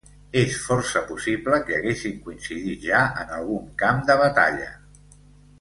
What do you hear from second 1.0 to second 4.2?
possible que haguessin coincidit ja en algun camp